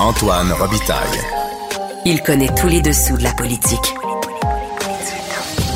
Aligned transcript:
Antoine 0.00 0.52
Robitaille. 0.52 1.20
Il 2.04 2.20
connaît 2.22 2.52
tous 2.60 2.66
les 2.66 2.82
dessous 2.82 3.16
de 3.16 3.22
la 3.22 3.32
politique. 3.32 3.94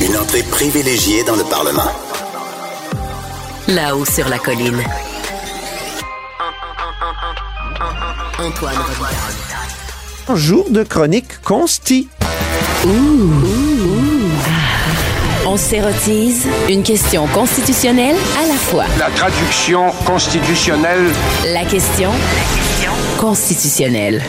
Une 0.00 0.16
entrée 0.16 0.42
privilégiée 0.42 1.22
dans 1.22 1.36
le 1.36 1.44
Parlement. 1.44 1.90
Là-haut 3.68 4.04
sur 4.04 4.28
la 4.28 4.38
colline. 4.38 4.82
Antoine 8.38 8.76
Robitaille. 8.76 10.36
Jour 10.36 10.66
de 10.68 10.82
chronique 10.82 11.40
consti. 11.42 12.08
On 15.46 15.56
s'érotise 15.56 16.46
une 16.68 16.82
question 16.82 17.26
constitutionnelle 17.28 18.16
à 18.42 18.46
la 18.46 18.54
fois. 18.54 18.84
La 18.98 19.10
traduction 19.10 19.92
constitutionnelle. 20.04 21.12
La 21.54 21.64
question 21.64 22.10
constitutionnelle. 23.18 24.22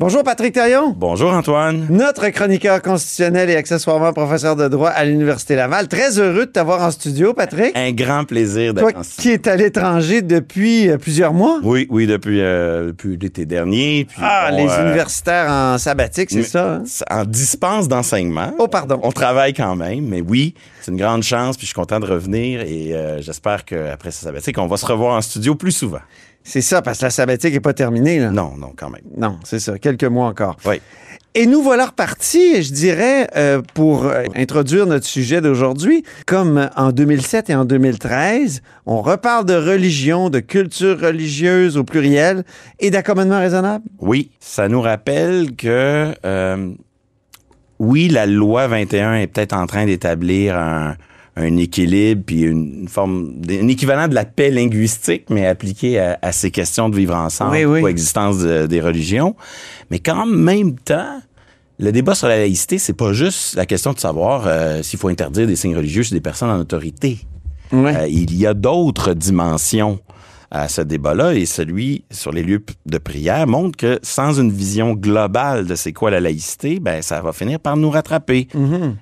Bonjour 0.00 0.24
Patrick 0.24 0.52
Taillon. 0.54 0.92
Bonjour 0.96 1.32
Antoine. 1.32 1.86
Notre 1.88 2.28
chroniqueur 2.30 2.82
constitutionnel 2.82 3.48
et 3.48 3.54
accessoirement 3.54 4.12
professeur 4.12 4.56
de 4.56 4.66
droit 4.66 4.88
à 4.90 5.04
l'Université 5.04 5.54
Laval. 5.54 5.86
Très 5.86 6.18
heureux 6.18 6.46
de 6.46 6.50
t'avoir 6.50 6.82
en 6.82 6.90
studio, 6.90 7.32
Patrick. 7.32 7.70
Un 7.76 7.92
grand 7.92 8.24
plaisir 8.24 8.74
Toi 8.74 8.88
d'être 8.90 8.98
en 8.98 9.02
qui 9.02 9.30
es 9.30 9.48
à 9.48 9.54
l'étranger 9.54 10.20
depuis 10.20 10.88
euh, 10.90 10.98
plusieurs 10.98 11.32
mois. 11.32 11.60
Oui, 11.62 11.86
oui, 11.90 12.08
depuis, 12.08 12.40
euh, 12.40 12.88
depuis 12.88 13.16
l'été 13.16 13.46
dernier. 13.46 14.06
Puis, 14.06 14.18
Ah, 14.20 14.50
les 14.50 14.68
euh, 14.68 14.82
universitaires 14.86 15.48
en 15.48 15.78
sabbatique, 15.78 16.30
c'est 16.30 16.38
mais- 16.38 16.42
ça? 16.42 16.74
hein? 16.74 16.82
En 17.08 17.24
dispense 17.24 17.86
d'enseignement. 17.86 18.52
Oh, 18.58 18.66
pardon. 18.66 18.98
On 19.04 19.12
travaille 19.12 19.54
quand 19.54 19.76
même, 19.76 20.04
mais 20.08 20.22
oui, 20.22 20.54
c'est 20.82 20.90
une 20.90 20.98
grande 20.98 21.22
chance, 21.22 21.56
puis 21.56 21.66
je 21.66 21.68
suis 21.68 21.74
content 21.80 22.00
de 22.00 22.06
revenir 22.06 22.62
et 22.62 22.92
euh, 22.94 23.22
j'espère 23.22 23.64
qu'après 23.64 24.10
ce 24.10 24.24
sabbatique, 24.24 24.58
on 24.58 24.66
va 24.66 24.76
se 24.76 24.86
revoir 24.86 25.16
en 25.16 25.22
studio 25.22 25.54
plus 25.54 25.72
souvent. 25.72 26.00
C'est 26.44 26.60
ça, 26.60 26.82
parce 26.82 26.98
que 26.98 27.06
la 27.06 27.10
sabbatique 27.10 27.54
n'est 27.54 27.60
pas 27.60 27.72
terminée. 27.72 28.20
Là. 28.20 28.30
Non, 28.30 28.52
non, 28.56 28.72
quand 28.76 28.90
même. 28.90 29.02
Non, 29.16 29.38
c'est 29.44 29.58
ça. 29.58 29.78
Quelques 29.78 30.04
mois 30.04 30.26
encore. 30.26 30.56
Oui. 30.66 30.80
Et 31.36 31.46
nous 31.46 31.62
voilà 31.62 31.86
repartis, 31.86 32.62
je 32.62 32.72
dirais, 32.72 33.26
euh, 33.34 33.60
pour 33.74 34.04
euh, 34.04 34.22
introduire 34.36 34.86
notre 34.86 35.06
sujet 35.06 35.40
d'aujourd'hui. 35.40 36.04
Comme 36.26 36.70
en 36.76 36.92
2007 36.92 37.50
et 37.50 37.56
en 37.56 37.64
2013, 37.64 38.62
on 38.86 39.02
reparle 39.02 39.44
de 39.44 39.54
religion, 39.54 40.30
de 40.30 40.38
culture 40.38 41.00
religieuse 41.00 41.76
au 41.76 41.82
pluriel 41.82 42.44
et 42.78 42.90
d'accommodement 42.90 43.40
raisonnable. 43.40 43.84
Oui, 43.98 44.30
ça 44.38 44.68
nous 44.68 44.80
rappelle 44.80 45.56
que, 45.56 46.14
euh, 46.24 46.72
oui, 47.80 48.08
la 48.08 48.26
loi 48.26 48.68
21 48.68 49.14
est 49.14 49.26
peut-être 49.26 49.54
en 49.54 49.66
train 49.66 49.86
d'établir 49.86 50.56
un, 50.56 50.94
un 51.36 51.56
équilibre 51.56 52.22
puis 52.24 52.42
une, 52.42 52.86
forme, 52.88 53.34
un 53.48 53.68
équivalent 53.68 54.06
de 54.08 54.14
la 54.14 54.24
paix 54.24 54.50
linguistique, 54.50 55.24
mais 55.30 55.46
appliqué 55.46 55.98
à, 55.98 56.18
à 56.22 56.30
ces 56.32 56.50
questions 56.50 56.88
de 56.88 56.96
vivre 56.96 57.14
ensemble, 57.16 57.52
Oui, 57.52 57.64
oui. 57.64 57.80
de- 58.38 58.66
des 58.66 58.80
religions. 58.80 59.34
Mais 59.90 59.98
qu'en 59.98 60.26
même 60.26 60.76
temps, 60.78 61.20
le 61.80 61.90
débat 61.90 62.14
sur 62.14 62.28
la 62.28 62.36
laïcité, 62.36 62.78
c'est 62.78 62.92
pas 62.92 63.12
juste 63.12 63.56
la 63.56 63.66
question 63.66 63.92
de 63.92 63.98
savoir 63.98 64.44
euh, 64.46 64.82
s'il 64.82 64.98
faut 64.98 65.08
interdire 65.08 65.46
des 65.48 65.56
signes 65.56 65.76
religieux 65.76 66.04
chez 66.04 66.14
des 66.14 66.20
personnes 66.20 66.50
en 66.50 66.58
autorité. 66.60 67.18
Euh, 67.72 68.06
il 68.08 68.36
y 68.36 68.46
a 68.46 68.54
d'autres 68.54 69.14
dimensions 69.14 69.98
à 70.56 70.68
ce 70.68 70.80
débat-là 70.82 71.34
et 71.34 71.46
celui 71.46 72.04
sur 72.12 72.30
les 72.30 72.44
lieux 72.44 72.64
de 72.86 72.98
prière 72.98 73.46
montre 73.48 73.76
que 73.76 73.98
sans 74.02 74.38
une 74.38 74.52
vision 74.52 74.92
globale 74.92 75.66
de 75.66 75.74
c'est 75.74 75.92
quoi 75.92 76.12
la 76.12 76.20
laïcité, 76.20 76.78
ben 76.78 77.02
ça 77.02 77.20
va 77.20 77.32
finir 77.32 77.58
par 77.58 77.76
nous 77.76 77.90
rattraper. 77.90 78.46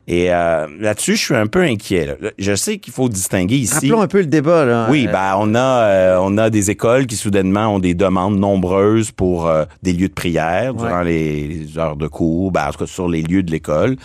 Et 0.08 0.32
euh, 0.32 0.66
là-dessus, 0.80 1.16
je 1.16 1.20
suis 1.24 1.34
un 1.34 1.46
peu 1.46 1.60
inquiet. 1.60 2.06
là. 2.06 2.30
Je 2.38 2.54
sais 2.54 2.78
qu'il 2.78 2.94
faut 2.94 3.10
distinguer 3.10 3.56
ici. 3.56 3.74
Rappelons 3.74 4.00
un 4.00 4.06
peu 4.08 4.20
le 4.20 4.26
débat. 4.26 4.64
Là. 4.64 4.86
Oui, 4.90 5.06
Euh, 5.08 5.12
ben 5.12 5.34
on 5.38 5.54
a 5.54 5.58
euh, 5.60 6.16
on 6.22 6.38
a 6.38 6.48
des 6.48 6.70
écoles 6.70 7.06
qui 7.06 7.16
soudainement 7.16 7.74
ont 7.74 7.78
des 7.78 7.94
demandes 7.94 8.38
nombreuses 8.38 9.10
pour 9.10 9.46
euh, 9.46 9.64
des 9.82 9.92
lieux 9.92 10.08
de 10.08 10.14
prière 10.14 10.72
durant 10.72 11.02
les, 11.02 11.46
les 11.48 11.78
heures 11.78 11.96
de 11.96 12.06
cours, 12.06 12.50
ben, 12.50 12.66
en 12.68 12.72
tout 12.72 12.78
cas 12.78 12.86
sur 12.86 13.08
les 13.08 13.20
lieux 13.22 13.42
de 13.42 13.50
l'école. 13.50 13.96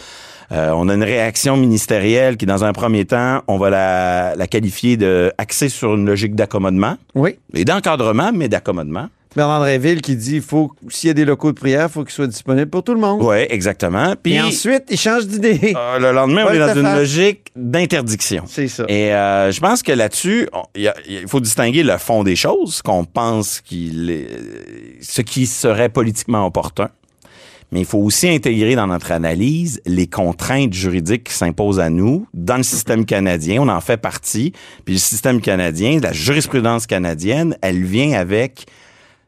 Euh, 0.51 0.71
on 0.73 0.87
a 0.89 0.93
une 0.93 1.03
réaction 1.03 1.57
ministérielle 1.57 2.37
qui, 2.37 2.45
dans 2.45 2.63
un 2.63 2.71
premier 2.73 3.05
temps, 3.05 3.41
on 3.47 3.57
va 3.57 3.69
la, 3.69 4.35
la 4.35 4.47
qualifier 4.47 4.95
de 4.95 5.31
axée 5.37 5.69
sur 5.69 5.95
une 5.95 6.05
logique 6.05 6.35
d'accommodement 6.35 6.95
Oui. 7.15 7.35
et 7.53 7.65
d'encadrement, 7.65 8.31
mais 8.33 8.47
d'accommodement. 8.47 9.09
Bernard 9.35 9.59
Dréville 9.59 10.01
qui 10.01 10.15
dit 10.15 10.39
faut 10.39 10.71
s'il 10.89 11.09
y 11.09 11.11
a 11.11 11.13
des 11.13 11.25
locaux 11.25 11.51
de 11.51 11.59
prière, 11.59 11.87
il 11.89 11.91
faut 11.91 12.03
qu'ils 12.03 12.13
soient 12.13 12.25
disponibles 12.27 12.71
pour 12.71 12.81
tout 12.81 12.95
le 12.95 12.99
monde. 12.99 13.21
Ouais, 13.21 13.45
exactement. 13.53 14.15
Puis 14.21 14.33
Et 14.33 14.41
ensuite, 14.41 14.85
il 14.89 14.97
change 14.97 15.27
d'idée. 15.27 15.73
euh, 15.77 15.99
le 15.99 16.11
lendemain, 16.11 16.45
on 16.49 16.51
est 16.53 16.57
dans 16.57 16.73
une 16.73 16.95
logique 16.95 17.51
d'interdiction. 17.55 18.45
C'est 18.47 18.67
ça. 18.67 18.85
Et 18.87 19.13
euh, 19.13 19.51
je 19.51 19.59
pense 19.59 19.83
que 19.83 19.91
là-dessus, 19.91 20.47
il 20.75 21.27
faut 21.27 21.39
distinguer 21.39 21.83
le 21.83 21.97
fond 21.99 22.23
des 22.23 22.35
choses, 22.35 22.81
qu'on 22.81 23.03
pense 23.05 23.61
qu'il 23.61 24.09
est, 24.09 24.27
ce 25.01 25.21
qui 25.21 25.45
serait 25.45 25.89
politiquement 25.89 26.45
opportun. 26.47 26.89
Mais 27.71 27.81
il 27.81 27.85
faut 27.85 27.97
aussi 27.99 28.29
intégrer 28.29 28.75
dans 28.75 28.87
notre 28.87 29.11
analyse 29.11 29.81
les 29.85 30.07
contraintes 30.07 30.73
juridiques 30.73 31.25
qui 31.25 31.33
s'imposent 31.33 31.79
à 31.81 31.89
nous 31.89 32.25
dans 32.33 32.55
le 32.57 32.63
système 32.63 33.03
canadien. 33.05 33.61
On 33.61 33.67
en 33.67 33.81
fait 33.81 33.97
partie. 33.97 34.53
Puis 34.85 34.93
le 34.95 34.99
système 34.99 35.41
canadien, 35.41 35.99
la 36.01 36.13
jurisprudence 36.13 36.87
canadienne, 36.87 37.57
elle 37.61 37.83
vient 37.83 38.13
avec 38.13 38.67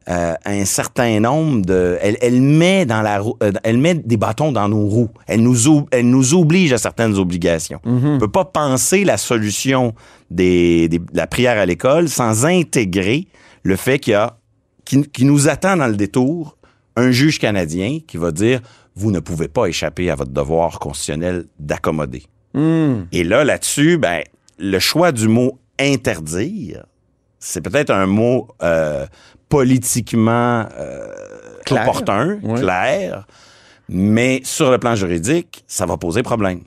euh, 0.10 0.34
un 0.46 0.64
certain 0.66 1.20
nombre 1.20 1.64
de, 1.66 1.98
elle, 2.02 2.18
elle 2.22 2.42
met 2.42 2.86
dans 2.86 3.02
la, 3.02 3.20
roue- 3.20 3.36
euh, 3.44 3.52
elle 3.64 3.78
met 3.78 3.94
des 3.94 4.18
bâtons 4.18 4.52
dans 4.54 4.70
nos 4.70 4.88
roues. 4.88 5.10
Elle 5.28 5.42
nous, 5.44 5.68
ob- 5.68 5.88
elle 5.92 6.10
nous 6.10 6.34
oblige 6.34 6.72
à 6.74 6.78
certaines 6.78 7.16
obligations. 7.18 7.80
On 8.16 8.18
peut 8.20 8.28
pas 8.32 8.46
penser 8.46 9.04
la 9.04 9.18
solution 9.18 9.94
des, 10.32 10.88
des- 10.88 11.00
de 11.00 11.06
la 11.14 11.28
prière 11.28 11.60
à 11.60 11.66
l'école 11.66 12.08
sans 12.10 12.46
intégrer 12.46 13.28
le 13.64 13.76
fait 13.76 14.00
qu'il 14.00 14.12
y 14.14 14.16
a, 14.16 14.38
qui, 14.86 15.04
qui 15.10 15.26
nous 15.26 15.50
attend 15.50 15.76
dans 15.78 15.88
le 15.88 15.98
détour 15.98 16.56
un 17.00 17.12
juge 17.12 17.40
canadien 17.40 18.00
qui 18.08 18.18
va 18.18 18.32
dire 18.32 18.60
vous 18.96 19.12
ne 19.12 19.20
pouvez 19.20 19.48
pas 19.48 19.68
échapper 19.68 20.10
à 20.10 20.16
votre 20.16 20.32
devoir 20.32 20.80
constitutionnel 20.80 21.46
d'accommoder. 21.60 22.24
Hmm. 22.54 23.04
Et 23.12 23.24
là, 23.24 23.44
là-dessus, 23.44 23.98
ben, 23.98 24.24
le 24.58 24.80
choix 24.80 25.12
du 25.12 25.28
mot 25.28 25.58
interdire, 25.80 26.86
c'est 27.40 27.62
peut-être 27.62 27.92
un 27.92 28.08
mot 28.08 28.50
euh, 28.62 29.06
politiquement 29.48 30.66
euh, 30.78 31.08
Clair. 31.66 31.84
opportun, 31.84 32.40
Ouais. 32.44 32.60
clair, 32.60 33.26
mais 33.88 34.42
sur 34.44 34.72
le 34.72 34.78
plan 34.78 34.96
juridique, 34.96 35.64
ça 35.68 35.86
va 35.86 35.98
poser 35.98 36.24
problème. 36.24 36.62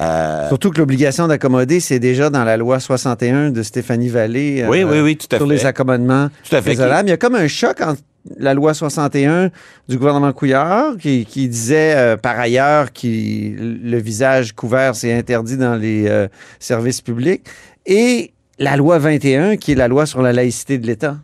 Euh, 0.00 0.48
Surtout 0.48 0.70
que 0.70 0.78
l'obligation 0.78 1.28
d'accommoder, 1.28 1.78
c'est 1.78 2.00
déjà 2.00 2.28
dans 2.28 2.42
la 2.44 2.56
loi 2.56 2.80
61 2.80 3.50
de 3.50 3.62
Stéphanie 3.62 4.08
Vallée. 4.08 4.64
Oui, 4.68 4.82
oui, 4.82 5.00
oui, 5.00 5.16
tout 5.16 5.28
à 5.34 5.38
Sur 5.38 5.46
fait. 5.46 5.54
les 5.54 5.66
accommodements 5.66 6.28
Tout 6.48 6.56
à 6.56 6.62
fait. 6.62 6.70
raisonnables. 6.70 7.08
Il 7.08 7.12
y 7.12 7.14
a 7.14 7.16
comme 7.16 7.36
un 7.36 7.46
choc 7.46 7.80
entre 7.80 8.00
la 8.36 8.54
loi 8.54 8.74
61 8.74 9.50
du 9.88 9.98
gouvernement 9.98 10.32
Couillard, 10.32 10.96
qui, 10.98 11.24
disait 11.24 11.94
euh, 11.96 12.16
par 12.16 12.38
ailleurs 12.38 12.92
que 12.92 13.06
le 13.06 13.98
visage 13.98 14.52
couvert, 14.52 14.94
c'est 14.94 15.12
interdit 15.12 15.56
dans 15.56 15.76
les 15.76 16.06
euh, 16.08 16.28
services 16.58 17.00
publics, 17.00 17.44
et 17.86 18.32
la 18.58 18.76
loi 18.76 18.98
21, 18.98 19.56
qui 19.56 19.72
est 19.72 19.74
la 19.74 19.88
loi 19.88 20.06
sur 20.06 20.22
la 20.22 20.32
laïcité 20.32 20.78
de 20.78 20.86
l'État. 20.86 21.18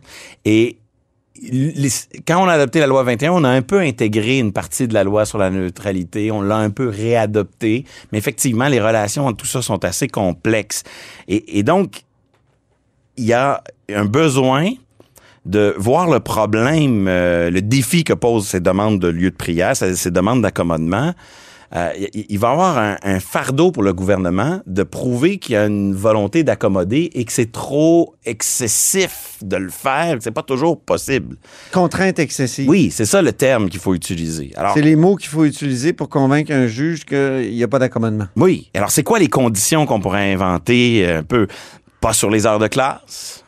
Et 0.45 0.77
quand 2.27 2.43
on 2.43 2.47
a 2.47 2.53
adopté 2.53 2.79
la 2.79 2.87
loi 2.87 3.01
21, 3.03 3.31
on 3.31 3.43
a 3.43 3.49
un 3.49 3.63
peu 3.63 3.79
intégré 3.79 4.37
une 4.37 4.53
partie 4.53 4.87
de 4.87 4.93
la 4.93 5.03
loi 5.03 5.25
sur 5.25 5.39
la 5.39 5.49
neutralité, 5.49 6.29
on 6.29 6.41
l'a 6.41 6.57
un 6.57 6.69
peu 6.69 6.87
réadopté, 6.87 7.85
mais 8.11 8.19
effectivement, 8.19 8.67
les 8.67 8.79
relations 8.79 9.25
entre 9.25 9.37
tout 9.37 9.47
ça 9.47 9.63
sont 9.63 9.83
assez 9.83 10.07
complexes. 10.07 10.83
Et 11.27 11.63
donc, 11.63 12.03
il 13.17 13.25
y 13.25 13.33
a 13.33 13.63
un 13.89 14.05
besoin 14.05 14.71
de 15.45 15.73
voir 15.77 16.09
le 16.09 16.19
problème, 16.19 17.07
euh, 17.07 17.49
le 17.49 17.61
défi 17.61 18.03
que 18.03 18.13
posent 18.13 18.47
ces 18.47 18.59
demandes 18.59 18.99
de 18.99 19.07
lieux 19.07 19.31
de 19.31 19.35
prière, 19.35 19.75
ces, 19.75 20.11
demandes 20.11 20.41
d'accommodement. 20.41 21.13
Euh, 21.73 21.89
il, 22.13 22.37
va 22.37 22.49
y 22.49 22.51
avoir 22.51 22.77
un, 22.77 22.97
un 23.01 23.21
fardeau 23.21 23.71
pour 23.71 23.81
le 23.81 23.93
gouvernement 23.93 24.59
de 24.67 24.83
prouver 24.83 25.37
qu'il 25.37 25.53
y 25.53 25.55
a 25.55 25.67
une 25.67 25.95
volonté 25.95 26.43
d'accommoder 26.43 27.09
et 27.13 27.23
que 27.23 27.31
c'est 27.31 27.53
trop 27.53 28.13
excessif 28.25 29.37
de 29.41 29.55
le 29.55 29.69
faire, 29.69 30.17
que 30.17 30.23
c'est 30.23 30.31
pas 30.31 30.43
toujours 30.43 30.77
possible. 30.81 31.37
Contrainte 31.71 32.19
excessive. 32.19 32.67
Oui, 32.67 32.91
c'est 32.91 33.05
ça 33.05 33.21
le 33.21 33.31
terme 33.31 33.69
qu'il 33.69 33.79
faut 33.79 33.95
utiliser. 33.95 34.51
Alors, 34.57 34.73
C'est 34.73 34.81
les 34.81 34.97
mots 34.97 35.15
qu'il 35.15 35.29
faut 35.29 35.45
utiliser 35.45 35.93
pour 35.93 36.09
convaincre 36.09 36.51
un 36.51 36.67
juge 36.67 37.05
qu'il 37.05 37.53
n'y 37.53 37.63
a 37.63 37.69
pas 37.69 37.79
d'accommodement. 37.79 38.27
oui. 38.35 38.69
Alors, 38.73 38.91
c'est 38.91 39.03
quoi 39.03 39.19
les 39.19 39.29
conditions 39.29 39.85
qu'on 39.85 40.01
pourrait 40.01 40.33
inventer 40.33 41.05
euh, 41.05 41.19
un 41.19 41.23
peu 41.23 41.47
pas 42.01 42.11
sur 42.11 42.29
les 42.29 42.45
heures 42.45 42.59
de 42.59 42.67
classe? 42.67 43.45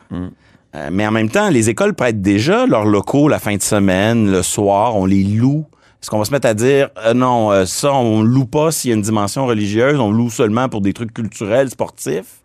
Euh, 0.74 0.88
mais 0.90 1.06
en 1.06 1.10
même 1.10 1.30
temps, 1.30 1.50
les 1.50 1.70
écoles 1.70 1.94
prêtent 1.94 2.22
déjà 2.22 2.66
leurs 2.66 2.84
locaux 2.84 3.28
la 3.28 3.38
fin 3.38 3.56
de 3.56 3.62
semaine, 3.62 4.30
le 4.30 4.42
soir, 4.42 4.96
on 4.96 5.06
les 5.06 5.22
loue. 5.22 5.64
Est-ce 6.02 6.10
qu'on 6.10 6.18
va 6.18 6.24
se 6.24 6.32
mettre 6.32 6.48
à 6.48 6.54
dire 6.54 6.90
euh, 7.04 7.14
non, 7.14 7.50
euh, 7.50 7.64
ça 7.64 7.92
on 7.92 8.22
loue 8.22 8.44
pas 8.44 8.70
s'il 8.70 8.90
y 8.90 8.92
a 8.92 8.96
une 8.96 9.02
dimension 9.02 9.46
religieuse, 9.46 9.98
on 9.98 10.10
loue 10.10 10.30
seulement 10.30 10.68
pour 10.68 10.80
des 10.80 10.92
trucs 10.92 11.14
culturels, 11.14 11.70
sportifs? 11.70 12.42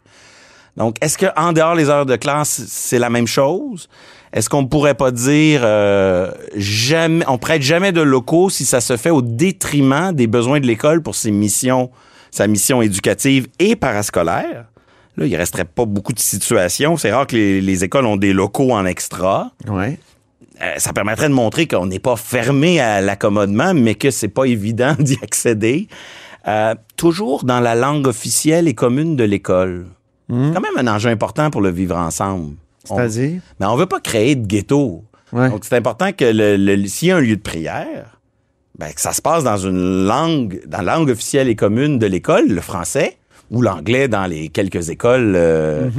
Donc, 0.77 0.95
est-ce 1.01 1.17
que 1.17 1.25
en 1.35 1.51
dehors 1.51 1.75
les 1.75 1.89
heures 1.89 2.05
de 2.05 2.15
classe, 2.15 2.63
c'est 2.67 2.99
la 2.99 3.09
même 3.09 3.27
chose? 3.27 3.89
Est-ce 4.31 4.49
qu'on 4.49 4.65
pourrait 4.67 4.93
pas 4.93 5.11
dire 5.11 5.61
euh, 5.63 6.31
jamais, 6.55 7.25
on 7.27 7.37
prête 7.37 7.61
jamais 7.61 7.91
de 7.91 8.01
locaux 8.01 8.49
si 8.49 8.63
ça 8.63 8.79
se 8.79 8.95
fait 8.95 9.09
au 9.09 9.21
détriment 9.21 10.13
des 10.13 10.27
besoins 10.27 10.59
de 10.59 10.67
l'école 10.67 11.01
pour 11.01 11.15
ses 11.15 11.31
missions, 11.31 11.89
sa 12.31 12.47
mission 12.47 12.81
éducative 12.81 13.47
et 13.57 13.75
parascolaire? 13.75 14.65
Là, 15.19 15.25
il 15.27 15.35
resterait 15.35 15.65
pas 15.65 15.85
beaucoup 15.85 16.13
de 16.13 16.19
situations. 16.19 16.97
C'est 16.97 17.11
rare 17.11 17.27
que 17.27 17.35
les, 17.35 17.61
les 17.61 17.83
écoles 17.83 18.05
ont 18.05 18.17
des 18.17 18.33
locaux 18.33 18.71
en 18.71 18.85
extra. 18.85 19.51
Ouais. 19.67 19.99
euh, 20.61 20.73
ça 20.77 20.93
permettrait 20.93 21.29
de 21.29 21.33
montrer 21.33 21.67
qu'on 21.67 21.85
n'est 21.85 21.99
pas 21.99 22.15
fermé 22.15 22.79
à 22.79 23.01
l'accommodement, 23.01 23.73
mais 23.73 23.95
que 23.95 24.09
c'est 24.11 24.29
pas 24.29 24.45
évident 24.45 24.95
d'y 24.99 25.17
accéder. 25.21 25.87
Euh, 26.47 26.73
toujours 26.95 27.43
dans 27.43 27.59
la 27.59 27.75
langue 27.75 28.07
officielle 28.07 28.67
et 28.67 28.73
commune 28.73 29.15
de 29.15 29.23
l'école. 29.25 29.87
C'est 30.29 30.53
quand 30.53 30.61
même 30.61 30.77
un 30.77 30.87
enjeu 30.95 31.09
important 31.09 31.49
pour 31.49 31.61
le 31.61 31.69
vivre 31.69 31.95
ensemble. 31.97 32.55
C'est-à-dire? 32.85 33.41
mais 33.59 33.65
on 33.65 33.75
veut 33.75 33.87
pas 33.87 33.99
créer 33.99 34.35
de 34.35 34.45
ghetto. 34.47 35.03
Ouais. 35.33 35.49
Donc, 35.49 35.65
c'est 35.65 35.75
important 35.75 36.11
que 36.11 36.25
le, 36.25 36.55
le- 36.55 36.87
s'il 36.87 37.09
y 37.09 37.11
a 37.11 37.17
un 37.17 37.19
lieu 37.19 37.35
de 37.35 37.41
prière, 37.41 38.19
ben, 38.77 38.91
que 38.93 39.01
ça 39.01 39.11
se 39.11 39.21
passe 39.21 39.43
dans 39.43 39.57
une 39.57 40.05
langue, 40.05 40.61
dans 40.65 40.81
la 40.81 40.95
langue 40.95 41.09
officielle 41.09 41.49
et 41.49 41.55
commune 41.55 41.99
de 41.99 42.05
l'école, 42.07 42.47
le 42.47 42.61
français, 42.61 43.17
ou 43.51 43.61
l'anglais 43.61 44.07
dans 44.07 44.25
les 44.25 44.49
quelques 44.49 44.89
écoles. 44.89 45.33
euh, 45.35 45.89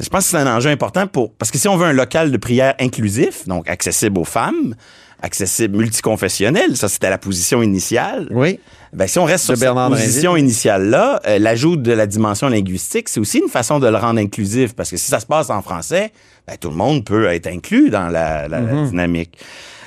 Je 0.00 0.08
pense 0.08 0.24
que 0.24 0.30
c'est 0.30 0.36
un 0.36 0.56
enjeu 0.56 0.70
important 0.70 1.06
pour, 1.06 1.32
parce 1.32 1.50
que 1.50 1.58
si 1.58 1.68
on 1.68 1.76
veut 1.76 1.86
un 1.86 1.92
local 1.92 2.30
de 2.30 2.36
prière 2.36 2.74
inclusif, 2.78 3.46
donc 3.48 3.68
accessible 3.68 4.18
aux 4.18 4.24
femmes, 4.24 4.74
accessible 5.22 5.76
multiconfessionnel, 5.78 6.76
ça 6.76 6.88
c'était 6.88 7.10
la 7.10 7.18
position 7.18 7.62
initiale. 7.62 8.28
Oui. 8.30 8.60
Ben, 8.92 9.06
si 9.06 9.18
on 9.18 9.24
reste 9.24 9.44
sur 9.44 9.54
cette 9.56 9.68
position 10.06 10.36
initiale-là, 10.36 11.20
euh, 11.26 11.38
l'ajout 11.38 11.76
de 11.76 11.92
la 11.92 12.06
dimension 12.06 12.48
linguistique, 12.48 13.08
c'est 13.08 13.20
aussi 13.20 13.38
une 13.38 13.48
façon 13.50 13.80
de 13.80 13.86
le 13.88 13.96
rendre 13.96 14.18
inclusif, 14.20 14.74
parce 14.74 14.90
que 14.90 14.96
si 14.96 15.06
ça 15.10 15.20
se 15.20 15.26
passe 15.26 15.50
en 15.50 15.60
français, 15.60 16.12
ben, 16.46 16.56
tout 16.58 16.70
le 16.70 16.76
monde 16.76 17.04
peut 17.04 17.26
être 17.26 17.46
inclus 17.48 17.90
dans 17.90 18.08
la, 18.08 18.48
la- 18.48 18.60
la 18.60 18.84
dynamique. 18.86 19.36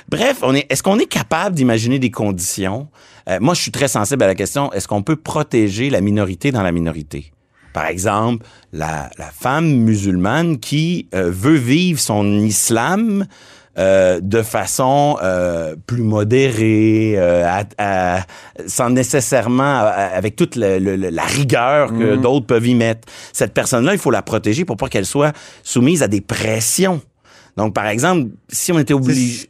Bref, 0.08 0.38
on 0.42 0.54
est, 0.54 0.66
est-ce 0.70 0.82
qu'on 0.82 0.98
est 0.98 1.06
capable 1.06 1.54
d'imaginer 1.56 1.98
des 1.98 2.10
conditions? 2.10 2.88
Euh, 3.28 3.38
moi, 3.40 3.54
je 3.54 3.62
suis 3.62 3.70
très 3.70 3.88
sensible 3.88 4.22
à 4.22 4.26
la 4.26 4.34
question, 4.34 4.72
est-ce 4.72 4.88
qu'on 4.88 5.02
peut 5.02 5.16
protéger 5.16 5.90
la 5.90 6.00
minorité 6.00 6.52
dans 6.52 6.62
la 6.62 6.72
minorité? 6.72 7.32
Par 7.72 7.86
exemple, 7.86 8.44
la, 8.72 9.08
la 9.18 9.30
femme 9.30 9.66
musulmane 9.66 10.58
qui 10.58 11.08
euh, 11.14 11.30
veut 11.30 11.56
vivre 11.56 11.98
son 11.98 12.40
islam 12.40 13.26
euh, 13.78 14.20
de 14.22 14.42
façon 14.42 15.16
euh, 15.22 15.74
plus 15.86 16.02
modérée, 16.02 17.14
euh, 17.16 17.46
à- 17.46 17.64
à- 18.18 18.26
sans 18.66 18.90
nécessairement 18.90 19.78
avec 19.86 20.36
toute 20.36 20.56
le- 20.56 20.78
la 20.96 21.22
rigueur 21.24 21.88
que 21.94 22.16
d'autres 22.16 22.44
peuvent 22.46 22.66
y 22.66 22.74
mettre. 22.74 23.08
Cette 23.32 23.54
personne-là, 23.54 23.94
il 23.94 23.98
faut 23.98 24.10
la 24.10 24.20
protéger 24.20 24.66
pour 24.66 24.76
pas 24.76 24.88
qu'elle 24.88 25.06
soit 25.06 25.32
soumise 25.62 26.02
à 26.02 26.08
des 26.08 26.20
pressions. 26.20 27.00
Donc, 27.56 27.74
par 27.74 27.86
exemple, 27.86 28.30
si 28.48 28.72
on 28.72 28.78
était 28.78 28.94
obligé... 28.94 29.46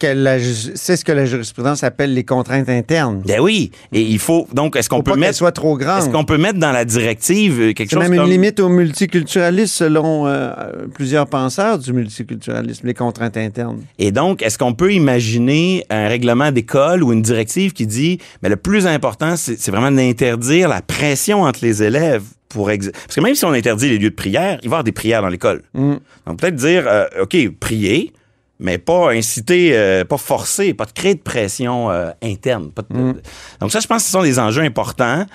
c'est 0.75 0.97
ce 0.97 1.05
que 1.05 1.13
la 1.13 1.25
jurisprudence 1.25 1.85
appelle 1.85 2.15
les 2.15 2.25
contraintes 2.25 2.69
internes. 2.69 3.23
Ben 3.25 3.41
oui, 3.41 3.71
et 3.93 4.01
il 4.01 4.19
faut 4.19 4.49
donc 4.53 4.75
est-ce 4.77 4.89
qu'on 4.89 5.03
peut 5.03 5.13
pas 5.13 5.17
mettre 5.17 5.37
soit 5.37 5.53
trop 5.53 5.77
grande. 5.77 6.03
est-ce 6.03 6.09
qu'on 6.09 6.25
peut 6.25 6.39
mettre 6.39 6.59
dans 6.59 6.73
la 6.73 6.85
directive 6.85 7.61
euh, 7.61 7.73
quelque 7.73 7.91
chose 7.91 8.01
même 8.01 8.17
comme 8.17 8.27
une 8.27 8.33
limite 8.33 8.59
au 8.59 8.69
multiculturalisme 8.69 9.73
selon 9.73 10.27
euh, 10.27 10.51
euh, 10.59 10.87
plusieurs 10.93 11.29
penseurs 11.29 11.79
du 11.79 11.93
multiculturalisme, 11.93 12.87
les 12.87 12.95
contraintes 12.95 13.37
internes. 13.37 13.83
Et 13.99 14.11
donc, 14.11 14.43
est-ce 14.43 14.59
qu'on 14.59 14.75
peut 14.75 14.93
imaginer 14.93 15.85
un 15.89 16.09
règlement 16.09 16.51
d'école 16.51 17.05
ou 17.05 17.13
une 17.13 17.23
directive 17.23 17.73
qui 17.73 17.87
dit, 17.87 18.19
mais 18.43 18.49
le 18.49 18.57
plus 18.57 18.87
important, 18.87 19.37
c'est 19.37 19.71
vraiment 19.71 19.93
d'interdire 19.93 20.69
la 20.69 20.83
pression 20.83 21.43
entre 21.43 21.61
les 21.63 21.83
élèves? 21.83 22.25
Pour 22.53 22.71
ex- 22.71 22.91
parce 22.93 23.15
que 23.15 23.21
même 23.21 23.35
si 23.35 23.45
on 23.45 23.53
interdit 23.53 23.89
les 23.89 23.99
lieux 23.99 24.11
de 24.11 24.15
prière, 24.15 24.59
il 24.63 24.69
va 24.69 24.75
y 24.75 24.77
avoir 24.77 24.85
des 24.85 24.93
prières 24.93 25.23
dans 25.23 25.29
l'école. 25.29 25.63
Mm. 25.75 25.95
Donc 26.27 26.39
peut-être 26.39 26.55
dire, 26.57 26.85
euh, 26.87 27.07
ok, 27.23 27.37
prier, 27.61 28.13
mais 28.61 28.79
pas 28.79 29.13
inciter, 29.13 29.71
euh, 29.77 30.05
pas 30.05 30.19
forcer, 30.19 30.73
pas 30.75 30.85
de 30.85 30.93
créer 30.93 31.15
de 31.15 31.21
pression 31.21 31.91
euh, 31.91 32.11
interne. 32.23 32.71
pas 32.71 32.83
de- 32.89 33.15
Donc 33.61 33.73
ça, 33.73 33.81
je 33.81 33.87
pense 33.87 33.99
que 34.03 34.07
ce 34.07 34.13
sont 34.13 34.23
des 34.23 34.39
enjeux 34.39 34.63
importants. 34.63 35.27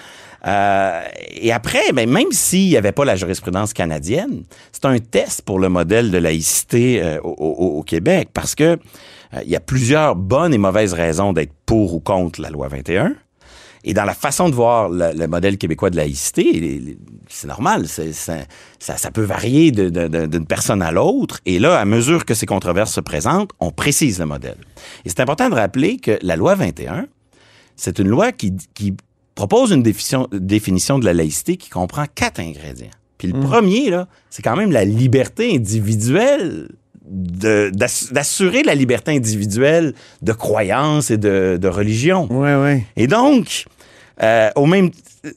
Euh, 0.46 1.02
et 1.34 1.52
après, 1.52 1.92
ben, 1.94 2.10
même 2.10 2.32
s'il 2.32 2.70
n'y 2.70 2.78
avait 2.78 2.92
pas 2.94 3.04
la 3.04 3.16
jurisprudence 3.16 3.74
canadienne, 3.74 4.44
c'est 4.72 4.86
un 4.86 4.98
test 5.00 5.42
pour 5.42 5.60
le 5.60 5.68
modèle 5.68 6.12
de 6.12 6.18
laïcité 6.20 7.02
euh, 7.04 7.20
au, 7.24 7.32
au- 7.32 7.80
au 7.80 7.84
Québec 7.84 8.30
parce 8.34 8.54
que 8.56 8.64
euh, 8.64 8.78
il 9.44 9.50
y 9.50 9.56
a 9.56 9.60
plusieurs 9.60 10.16
bonnes 10.16 10.54
et 10.54 10.58
mauvaises 10.58 10.94
raisons 10.94 11.34
d'être 11.34 11.52
pour 11.66 11.96
ou 11.96 12.00
contre 12.00 12.40
la 12.40 12.50
loi 12.50 12.68
21. 12.70 13.14
Et 13.88 13.94
dans 13.94 14.04
la 14.04 14.14
façon 14.14 14.50
de 14.50 14.54
voir 14.54 14.90
le, 14.90 15.14
le 15.18 15.28
modèle 15.28 15.58
québécois 15.58 15.90
de 15.90 15.96
laïcité, 15.96 16.98
c'est 17.30 17.48
normal, 17.48 17.88
ça, 17.88 18.36
ça 18.80 19.12
peut 19.12 19.24
varier 19.24 19.72
d'une 19.72 20.46
personne 20.46 20.82
à 20.82 20.92
l'autre. 20.92 21.40
Et 21.46 21.58
là, 21.58 21.80
à 21.80 21.86
mesure 21.86 22.26
que 22.26 22.34
ces 22.34 22.46
controverses 22.46 22.92
se 22.92 23.00
présentent, 23.00 23.52
on 23.62 23.72
précise 23.72 24.20
le 24.20 24.26
modèle. 24.26 24.58
Et 25.06 25.10
c'est 25.10 25.22
important 25.22 25.50
de 25.50 25.56
rappeler 25.56 25.98
que 25.98 26.20
la 26.22 26.36
loi 26.36 26.56
21, 26.56 27.08
c'est 27.78 28.00
une 28.00 28.10
loi 28.10 28.34
qui, 28.34 28.58
qui 28.74 28.94
propose 29.36 29.72
une 29.72 29.84
définition, 29.84 30.28
définition 30.34 31.00
de 31.00 31.06
la 31.06 31.14
laïcité 31.14 31.56
qui 31.56 31.70
comprend 31.70 32.04
quatre 32.14 32.42
ingrédients. 32.42 32.92
Puis 33.18 33.30
le 33.30 33.40
premier, 33.40 33.90
là, 33.90 34.10
c'est 34.30 34.42
quand 34.42 34.58
même 34.58 34.74
la 34.74 34.84
liberté 34.84 35.56
individuelle 35.56 36.68
d'assurer 37.10 38.64
la 38.64 38.76
liberté 38.76 39.16
individuelle 39.16 39.94
de 40.22 40.34
croyance 40.34 41.10
et 41.10 41.18
de, 41.18 41.58
de 41.60 41.68
religion. 41.70 42.28
Oui, 42.30 42.50
oui. 42.62 42.84
Et 42.98 43.08
donc, 43.08 43.66
euh, 44.24 44.50
au 44.56 44.66
même, 44.66 44.92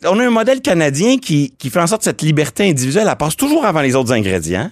on 0.04 0.18
a 0.18 0.26
un 0.26 0.30
modèle 0.30 0.60
canadien 0.60 1.18
qui, 1.18 1.54
qui 1.58 1.70
fait 1.70 1.80
en 1.80 1.86
sorte 1.86 2.00
que 2.00 2.06
cette 2.06 2.22
liberté 2.22 2.68
individuelle, 2.68 3.08
elle 3.10 3.16
passe 3.16 3.36
toujours 3.36 3.64
avant 3.64 3.80
les 3.80 3.94
autres 3.94 4.12
ingrédients, 4.12 4.70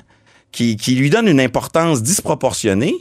qui, 0.53 0.77
qui 0.77 0.95
lui 0.95 1.11
donne 1.11 1.29
une 1.29 1.41
importance 1.41 2.03
disproportionnée. 2.03 2.95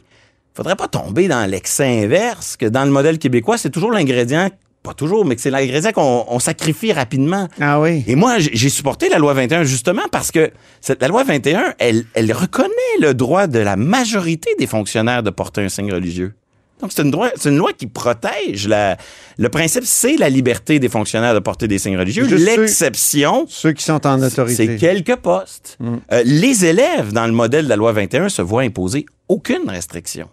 faudrait 0.54 0.75
pas 0.75 0.88
tomber 0.88 1.27
dans 1.27 1.50
l'excès 1.50 2.04
inverse, 2.04 2.57
que 2.57 2.65
dans 2.65 2.83
le 2.83 2.92
modèle 2.92 3.19
québécois, 3.19 3.57
c'est 3.57 3.69
toujours 3.69 3.92
l'ingrédient, 3.92 4.50
pas 4.83 4.94
toujours, 4.94 5.25
mais 5.25 5.36
que 5.36 5.42
c'est 5.42 5.50
l'ingrédient 5.50 5.92
qu'on 5.92 6.25
on 6.27 6.39
sacrifie 6.39 6.92
rapidement. 6.92 7.48
Ah 7.59 7.80
oui. 7.80 8.04
Et 8.07 8.15
moi, 8.15 8.39
j'ai 8.39 8.51
j'ai 8.54 8.69
supporté 8.69 9.09
la 9.09 9.18
loi 9.18 9.33
21 9.33 9.63
justement 9.63 10.04
parce 10.12 10.31
que 10.31 10.51
cette, 10.81 11.01
la 11.01 11.07
loi 11.07 11.24
21, 11.24 11.74
elle, 11.80 12.06
elle 12.13 12.31
reconnaît 12.33 12.69
le 13.01 13.13
droit 13.13 13.48
de 13.48 13.59
la 13.59 13.75
majorité 13.75 14.50
des 14.59 14.68
fonctionnaires 14.68 15.24
de 15.24 15.30
porter 15.30 15.62
un 15.62 15.69
signe 15.69 15.92
religieux. 15.94 16.33
Donc, 16.81 16.91
c'est 16.94 17.01
une, 17.01 17.09
droit- 17.12 17.31
c'est 17.35 17.50
une 17.50 17.57
loi 17.57 17.74
qui 17.74 17.88
protège 17.88 18.68
la. 18.68 18.97
Le 19.39 19.50
principe, 19.50 19.83
c'est 19.85 20.15
la 20.18 20.29
liberté 20.29 20.77
des 20.79 20.89
fonctionnaires 20.89 21.33
de 21.33 21.39
porter 21.39 21.68
des 21.68 21.79
signes 21.79 21.97
religieux. 21.97 22.25
Ceux- 22.29 22.45
L'exception, 22.45 23.45
Ceux 23.50 23.71
qui 23.74 23.83
sont 23.83 24.06
en 24.06 24.21
autorité. 24.21 24.56
c'est 24.68 24.77
quelques 24.77 25.15
postes. 25.15 25.77
Euh, 26.12 26.21
les 26.24 26.65
élèves, 26.65 27.12
dans 27.13 27.25
le 27.25 27.33
modèle 27.33 27.65
de 27.65 27.69
la 27.69 27.75
loi 27.75 27.91
21, 27.94 28.29
se 28.29 28.41
voient 28.41 28.62
imposer 28.62 29.06
aucune 29.27 29.68
restriction. 29.69 30.29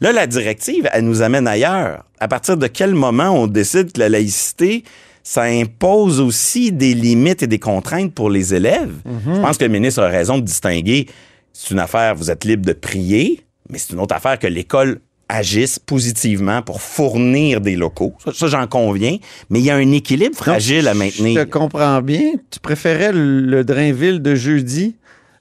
Là, 0.00 0.12
la 0.12 0.26
directive, 0.26 0.88
elle 0.92 1.04
nous 1.04 1.22
amène 1.22 1.46
ailleurs. 1.46 2.04
À 2.18 2.28
partir 2.28 2.56
de 2.56 2.66
quel 2.66 2.94
moment 2.94 3.30
on 3.30 3.46
décide 3.46 3.92
que 3.92 4.00
la 4.00 4.08
laïcité, 4.08 4.82
ça 5.22 5.42
impose 5.44 6.20
aussi 6.20 6.72
des 6.72 6.92
limites 6.94 7.42
et 7.42 7.46
des 7.46 7.58
contraintes 7.60 8.12
pour 8.12 8.30
les 8.30 8.52
élèves? 8.54 8.92
Je 9.32 9.40
pense 9.40 9.58
que 9.58 9.64
le 9.64 9.70
ministre 9.70 10.02
a 10.02 10.08
raison 10.08 10.38
de 10.38 10.42
distinguer. 10.42 11.06
C'est 11.52 11.70
une 11.72 11.78
affaire, 11.78 12.14
vous 12.16 12.30
êtes 12.30 12.44
libre 12.44 12.66
de 12.66 12.72
prier, 12.72 13.44
mais 13.70 13.78
c'est 13.78 13.92
une 13.92 14.00
autre 14.00 14.14
affaire 14.14 14.38
que 14.38 14.46
l'école 14.48 14.98
agisse 15.28 15.78
positivement 15.78 16.62
pour 16.62 16.80
fournir 16.82 17.60
des 17.60 17.76
locaux. 17.76 18.14
Ça, 18.24 18.32
ça, 18.32 18.46
j'en 18.48 18.66
conviens. 18.66 19.16
Mais 19.50 19.60
il 19.60 19.64
y 19.64 19.70
a 19.70 19.76
un 19.76 19.92
équilibre 19.92 20.30
Donc, 20.36 20.42
fragile 20.44 20.86
à 20.88 20.94
maintenir. 20.94 21.40
Je 21.40 21.44
te 21.44 21.50
comprends 21.50 22.02
bien. 22.02 22.32
Tu 22.50 22.60
préférais 22.60 23.12
le, 23.12 23.40
le 23.40 23.64
Drainville 23.64 24.20
de 24.20 24.34
jeudi 24.34 24.96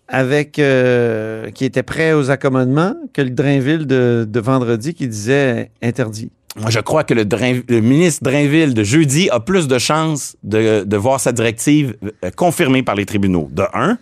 avec 0.07 0.59
euh, 0.59 1.49
qui 1.51 1.65
était 1.65 1.83
prêt 1.83 2.13
aux 2.13 2.29
accommodements 2.29 2.95
que 3.13 3.21
le 3.21 3.29
Drainville 3.31 3.85
de, 3.87 4.27
de 4.29 4.39
vendredi 4.39 4.93
qui 4.93 5.07
disait 5.07 5.71
interdit. 5.81 6.29
Moi, 6.55 6.69
je 6.69 6.79
crois 6.81 7.03
que 7.03 7.15
le, 7.15 7.25
Drain- 7.25 7.63
le 7.67 7.81
ministre 7.81 8.23
Drainville 8.23 8.73
de 8.75 8.83
jeudi 8.83 9.29
a 9.31 9.39
plus 9.39 9.67
de 9.67 9.79
chances 9.79 10.35
de, 10.43 10.83
de 10.83 10.97
voir 10.97 11.19
sa 11.19 11.31
directive 11.31 11.95
euh, 12.23 12.29
confirmée 12.35 12.83
par 12.83 12.93
les 12.95 13.05
tribunaux, 13.05 13.49
de 13.51 13.63
un. 13.73 13.97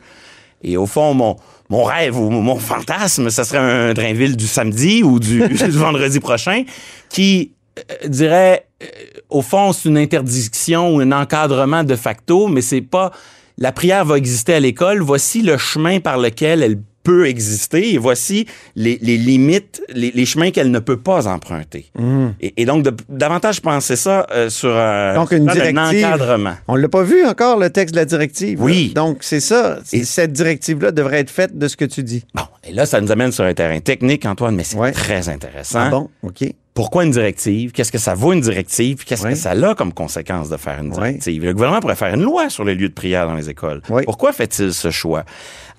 Et 0.61 0.75
au 0.75 0.85
fond, 0.85 1.13
mon, 1.13 1.38
mon 1.71 1.85
rêve 1.85 2.19
ou 2.19 2.29
mon 2.29 2.57
fantasme, 2.57 3.29
ce 3.29 3.43
serait 3.45 3.57
un 3.57 3.93
Drainville 3.93 4.35
du 4.35 4.45
samedi 4.45 5.03
ou 5.03 5.19
du, 5.19 5.47
du 5.47 5.71
vendredi 5.71 6.19
prochain 6.19 6.63
qui 7.07 7.53
euh, 7.79 8.07
dirait, 8.09 8.67
euh, 8.83 8.85
au 9.29 9.41
fond, 9.41 9.71
c'est 9.71 9.87
une 9.87 9.97
interdiction 9.97 10.95
ou 10.95 10.99
un 10.99 11.13
encadrement 11.13 11.85
de 11.85 11.95
facto, 11.95 12.47
mais 12.49 12.61
c'est 12.61 12.81
pas... 12.81 13.11
La 13.57 13.71
prière 13.71 14.03
va 14.03 14.17
exister 14.17 14.55
à 14.55 14.59
l'école. 14.59 15.01
Voici 15.01 15.41
le 15.41 15.57
chemin 15.57 15.99
par 16.01 16.17
lequel 16.17 16.61
elle 16.61 16.79
peut 17.03 17.27
exister 17.27 17.93
et 17.93 17.98
voici 17.98 18.46
les, 18.75 18.98
les 19.01 19.17
limites, 19.17 19.81
les, 19.89 20.12
les 20.12 20.25
chemins 20.25 20.51
qu'elle 20.51 20.72
ne 20.72 20.79
peut 20.79 20.98
pas 20.98 21.27
emprunter. 21.27 21.91
Et, 22.39 22.53
et 22.62 22.65
donc, 22.65 22.84
de, 22.84 22.93
davantage 23.10 23.62
penser 23.62 23.96
ça 23.96 24.27
euh, 24.31 24.50
sur 24.50 24.75
un, 24.75 25.13
Donc, 25.15 25.31
une 25.31 25.50
un 25.50 25.88
encadrement. 25.89 26.55
On 26.67 26.75
l'a 26.75 26.89
pas 26.89 27.03
vu 27.03 27.25
encore, 27.25 27.58
le 27.60 27.70
texte 27.70 27.96
de 27.96 28.00
la 28.00 28.05
directive. 28.05 28.62
Oui. 28.62 28.91
là. 28.96 29.01
Donc, 29.01 29.20
c'est 29.22 29.39
ça. 29.39 29.79
Et- 29.93 30.03
Cette 30.03 30.34
directive-là 30.34 30.91
devrait 30.91 31.20
être 31.20 31.29
faite 31.31 31.58
de 31.58 31.67
ce 31.67 31.75
que 31.77 31.86
tu 31.86 32.03
dis. 32.03 32.24
Bon, 32.36 32.43
et 32.63 32.72
là, 32.74 32.86
ça 32.86 33.01
nous 33.01 33.12
amène 33.12 33.31
sur 33.31 33.43
un 33.43 33.53
terrain 33.53 33.79
technique, 33.79 34.25
Antoine, 34.25 34.55
mais 34.55 34.63
c'est 34.63 34.77
Ouais. 34.77 34.91
très 34.91 35.29
intéressant. 35.29 35.79
Ah 35.79 35.89
bon? 35.89 36.10
OK. 36.24 36.43
Pourquoi 36.73 37.03
une 37.03 37.11
directive? 37.11 37.71
Qu'est-ce 37.73 37.91
que 37.91 37.97
ça 37.97 38.13
vaut 38.13 38.31
une 38.33 38.39
directive? 38.41 38.95
Puis 38.97 39.05
Qu'est-ce 39.05 39.23
que 39.23 39.35
ça 39.35 39.51
a 39.51 39.75
comme 39.75 39.91
conséquence 39.93 40.49
de 40.49 40.55
faire 40.57 40.79
une 40.81 40.89
directive? 40.91 41.43
Le 41.43 41.53
gouvernement 41.53 41.81
pourrait 41.81 41.95
faire 41.95 42.13
une 42.13 42.21
loi 42.23 42.49
sur 42.49 42.63
les 42.63 42.75
lieux 42.75 42.87
de 42.89 42.93
prière 42.93 43.27
dans 43.27 43.35
les 43.35 43.49
écoles. 43.49 43.81
Pourquoi 44.05 44.31
fait-il 44.31 44.73
ce 44.73 44.89
choix? 44.89 45.23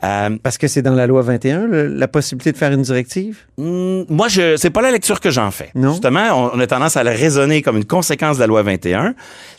Euh, 0.04 0.36
Parce 0.42 0.58
que 0.58 0.66
c'est 0.66 0.82
dans 0.82 0.94
la 0.94 1.06
loi 1.06 1.22
21, 1.22 1.66
le- 1.66 1.86
la 1.86 2.08
possibilité 2.08 2.50
de 2.52 2.56
faire 2.58 2.72
une 2.72 2.82
directive? 2.82 3.38
Hmm, 3.56 4.02
moi, 4.08 4.26
je 4.28 4.56
c'est 4.56 4.70
pas 4.70 4.82
la 4.82 4.90
lecture 4.90 5.20
que 5.20 5.30
j'en 5.30 5.50
fais. 5.52 5.70
Non. 5.76 5.92
Justement, 5.92 6.50
on, 6.52 6.56
on 6.56 6.60
a 6.60 6.66
tendance 6.66 6.96
à 6.96 7.04
le 7.04 7.10
raisonner 7.10 7.62
comme 7.62 7.76
une 7.76 7.84
conséquence 7.84 8.36
de 8.36 8.40
la 8.40 8.48
loi 8.48 8.62
21. 8.62 9.14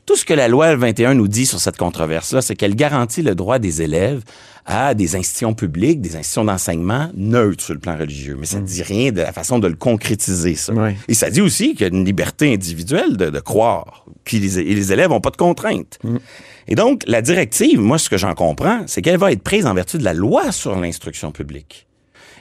Tout 0.06 0.18
ce 0.18 0.26
que 0.26 0.34
la 0.34 0.50
loi 0.50 0.76
21 0.76 1.14
nous 1.14 1.30
dit 1.30 1.46
sur 1.46 1.60
cette 1.62 1.78
controverse-là, 1.78 2.42
c'est 2.42 2.56
qu'elle 2.56 2.76
garantit 2.76 3.22
le 3.22 3.36
droit 3.36 3.58
des 3.58 3.82
élèves 3.82 4.22
à 4.66 4.94
des 4.94 5.16
institutions 5.16 5.54
publiques, 5.54 6.02
des 6.02 6.16
institutions 6.16 6.46
d'enseignement 6.46 7.10
neutres 7.16 7.64
sur 7.64 7.74
le 7.74 7.80
plan 7.80 7.98
religieux. 7.98 8.38
Mais 8.40 8.46
ça 8.46 8.60
ne 8.60 8.66
dit 8.66 8.84
rien 8.84 9.12
de 9.12 9.22
la 9.22 9.34
façon 9.34 9.60
de 9.60 9.68
le 9.68 9.76
concrétiser, 9.76 10.56
ça. 10.56 10.74
Ouais. 10.74 10.96
Et 11.08 11.14
ça 11.14 11.30
dit 11.30 11.42
aussi 11.42 11.72
qu'il 11.74 11.82
y 11.82 11.84
a 11.86 11.94
une 11.94 12.06
liberté 12.06 12.54
individuelle 12.54 13.18
de, 13.18 13.30
de 13.30 13.40
croire. 13.40 14.06
Puis 14.24 14.40
les, 14.40 14.60
et 14.60 14.74
les 14.74 14.94
élèves 14.94 15.10
n'ont 15.10 15.22
pas 15.22 15.32
de 15.32 15.38
contraintes. 15.38 16.00
Et 16.68 16.76
donc, 16.76 17.04
la 17.08 17.22
directive, 17.22 17.80
moi, 17.80 17.98
ce 17.98 18.10
que 18.10 18.18
j'en 18.18 18.34
comprends, 18.36 18.84
c'est 18.88 19.02
qu'elle 19.02 19.18
va 19.18 19.32
être 19.32 19.44
prise 19.44 19.66
en 19.66 19.74
vertu 19.74 19.98
de 19.98 20.04
la 20.04 20.14
loi 20.14 20.52
sur 20.52 20.80
l'instruction 20.80 21.32
publique. 21.32 21.88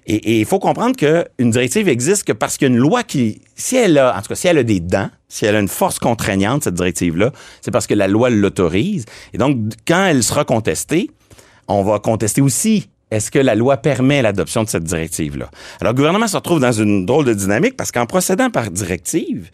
Et 0.06 0.14
et 0.14 0.40
il 0.40 0.46
faut 0.46 0.58
comprendre 0.58 0.96
qu'une 0.96 1.50
directive 1.50 1.88
existe 1.88 2.24
que 2.24 2.32
parce 2.32 2.56
qu'il 2.56 2.68
y 2.68 2.70
a 2.70 2.74
une 2.74 2.80
loi 2.80 3.04
qui, 3.04 3.40
si 3.54 3.76
elle 3.76 3.98
a, 3.98 4.16
en 4.16 4.20
tout 4.20 4.28
cas, 4.28 4.34
si 4.34 4.48
elle 4.48 4.58
a 4.58 4.64
des 4.64 4.80
dents, 4.80 5.10
si 5.28 5.44
elle 5.46 5.54
a 5.54 5.60
une 5.60 5.68
force 5.68 5.98
contraignante, 5.98 6.64
cette 6.64 6.74
directive-là, 6.74 7.32
c'est 7.60 7.70
parce 7.70 7.86
que 7.86 7.94
la 7.94 8.08
loi 8.08 8.28
l'autorise. 8.28 9.04
Et 9.32 9.38
donc, 9.38 9.56
quand 9.86 10.04
elle 10.06 10.22
sera 10.24 10.44
contestée, 10.44 11.10
on 11.68 11.82
va 11.82 11.98
contester 11.98 12.40
aussi 12.40 12.88
est-ce 13.10 13.30
que 13.30 13.38
la 13.38 13.54
loi 13.54 13.76
permet 13.76 14.22
l'adoption 14.22 14.64
de 14.64 14.68
cette 14.70 14.84
directive-là? 14.84 15.50
Alors, 15.82 15.92
le 15.92 15.96
gouvernement 15.96 16.26
se 16.26 16.36
retrouve 16.36 16.60
dans 16.60 16.72
une 16.72 17.04
drôle 17.04 17.26
de 17.26 17.34
dynamique 17.34 17.76
parce 17.76 17.92
qu'en 17.92 18.06
procédant 18.06 18.48
par 18.48 18.70
directive, 18.70 19.50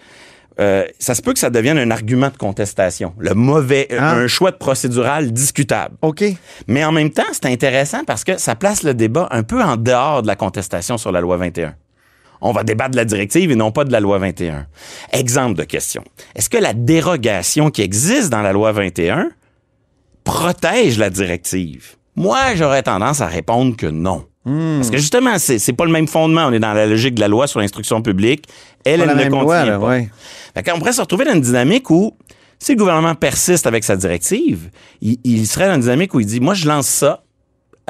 euh, 0.60 0.84
ça 1.00 1.16
se 1.16 1.22
peut 1.22 1.32
que 1.32 1.40
ça 1.40 1.50
devienne 1.50 1.76
un 1.76 1.90
argument 1.90 2.28
de 2.28 2.36
contestation, 2.36 3.14
le 3.18 3.34
mauvais, 3.34 3.88
Ah. 3.98 4.12
un 4.14 4.28
choix 4.28 4.52
de 4.52 4.56
procédural 4.56 5.32
discutable. 5.32 5.96
OK. 6.02 6.22
Mais 6.68 6.84
en 6.84 6.92
même 6.92 7.10
temps, 7.10 7.26
c'est 7.32 7.46
intéressant 7.46 8.04
parce 8.04 8.22
que 8.22 8.38
ça 8.38 8.54
place 8.54 8.84
le 8.84 8.94
débat 8.94 9.26
un 9.32 9.42
peu 9.42 9.60
en 9.60 9.76
dehors 9.76 10.22
de 10.22 10.28
la 10.28 10.36
contestation 10.36 10.96
sur 10.96 11.10
la 11.10 11.20
loi 11.20 11.36
21. 11.36 11.74
On 12.40 12.52
va 12.52 12.62
débattre 12.62 12.92
de 12.92 12.96
la 12.96 13.04
directive 13.04 13.50
et 13.50 13.56
non 13.56 13.72
pas 13.72 13.82
de 13.82 13.90
la 13.90 13.98
loi 13.98 14.18
21. 14.18 14.66
Exemple 15.12 15.58
de 15.58 15.64
question. 15.64 16.04
Est-ce 16.36 16.48
que 16.48 16.58
la 16.58 16.74
dérogation 16.74 17.70
qui 17.70 17.82
existe 17.82 18.30
dans 18.30 18.42
la 18.42 18.52
loi 18.52 18.70
21 18.70 19.30
protège 20.22 20.98
la 20.98 21.10
directive? 21.10 21.96
Moi, 22.18 22.54
j'aurais 22.56 22.82
tendance 22.82 23.20
à 23.20 23.26
répondre 23.26 23.76
que 23.76 23.86
non. 23.86 24.24
Parce 24.44 24.90
que 24.90 24.96
justement, 24.96 25.38
c'est 25.38 25.58
c'est 25.58 25.74
pas 25.74 25.84
le 25.84 25.92
même 25.92 26.08
fondement. 26.08 26.46
On 26.46 26.52
est 26.52 26.58
dans 26.58 26.72
la 26.72 26.86
logique 26.86 27.14
de 27.14 27.20
la 27.20 27.28
loi 27.28 27.46
sur 27.46 27.60
l'instruction 27.60 28.00
publique. 28.00 28.46
Elle, 28.84 29.02
elle 29.02 29.08
ne 29.14 29.24
contient 29.24 29.42
loi, 29.42 29.64
là, 29.64 29.78
pas. 29.78 29.86
ouais. 29.86 30.08
Fait 30.54 30.62
qu'on 30.62 30.78
pourrait 30.78 30.92
se 30.94 31.02
retrouver 31.02 31.26
dans 31.26 31.34
une 31.34 31.42
dynamique 31.42 31.90
où, 31.90 32.16
si 32.58 32.72
le 32.72 32.78
gouvernement 32.78 33.14
persiste 33.14 33.66
avec 33.66 33.84
sa 33.84 33.94
directive, 33.96 34.70
il, 35.02 35.18
il 35.22 35.46
serait 35.46 35.68
dans 35.68 35.74
une 35.74 35.82
dynamique 35.82 36.14
où 36.14 36.20
il 36.20 36.26
dit, 36.26 36.40
moi, 36.40 36.54
je 36.54 36.66
lance 36.66 36.86
ça, 36.86 37.22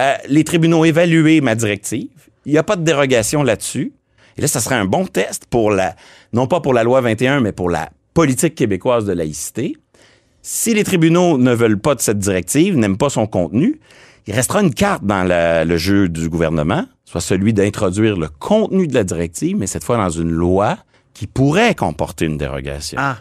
euh, 0.01 0.15
les 0.29 0.43
tribunaux 0.45 0.85
évaluent 0.85 1.41
ma 1.41 1.55
directive, 1.55 2.09
il 2.45 2.53
n'y 2.53 2.59
a 2.59 2.65
pas 2.65 2.77
de 2.77 2.83
dérogation 2.83 3.43
là-dessus. 3.43 3.93
Et 4.37 4.41
là, 4.41 4.49
ça 4.49 4.61
serait 4.61 4.77
un 4.77 4.85
bon 4.85 5.07
test 5.07 5.45
pour 5.49 5.71
la, 5.71 5.95
non 6.33 6.47
pas 6.47 6.61
pour 6.61 6.75
la 6.75 6.83
loi 6.83 7.01
21, 7.01 7.41
mais 7.41 7.53
pour 7.53 7.71
la 7.71 7.91
politique 8.15 8.55
québécoise 8.55 9.05
de 9.05 9.13
laïcité. 9.13 9.77
Si 10.43 10.75
les 10.75 10.85
tribunaux 10.85 11.39
ne 11.39 11.53
veulent 11.53 11.81
pas 11.81 11.95
de 11.95 12.01
cette 12.01 12.19
directive, 12.19 12.77
n'aiment 12.77 12.97
pas 12.97 13.11
son 13.11 13.27
contenu, 13.27 13.81
il 14.29 14.35
restera 14.35 14.61
une 14.63 14.75
carte 14.75 15.05
dans 15.05 15.25
la- 15.25 15.65
le 15.65 15.77
jeu 15.79 16.09
du 16.09 16.29
gouvernement, 16.29 16.85
soit 17.07 17.21
celui 17.23 17.53
d'introduire 17.55 18.17
le 18.17 18.29
contenu 18.29 18.87
de 18.87 18.95
la 18.95 19.03
directive, 19.03 19.57
mais 19.57 19.67
cette 19.67 19.85
fois 19.85 19.97
dans 19.97 20.11
une 20.11 20.31
loi 20.31 20.77
qui 21.15 21.27
pourrait 21.27 21.75
comporter 21.75 22.27
une 22.27 22.37
dérogation. 22.37 22.99
Ah. 23.01 23.17